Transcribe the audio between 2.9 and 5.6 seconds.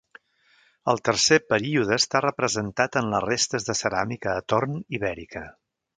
en les restes de ceràmica a torn ibèrica.